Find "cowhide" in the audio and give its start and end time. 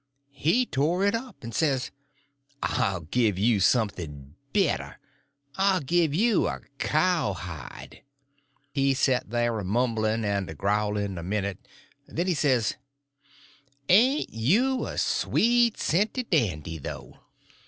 6.79-8.01